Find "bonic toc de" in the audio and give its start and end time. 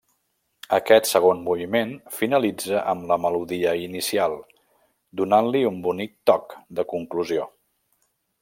5.89-6.91